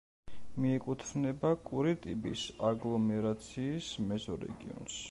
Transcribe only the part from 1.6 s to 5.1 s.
კურიტიბის აგლომერაციის მეზორეგიონს.